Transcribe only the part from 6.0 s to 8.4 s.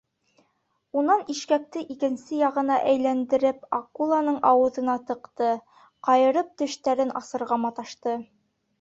ҡайырып тештәрен асырға маташты.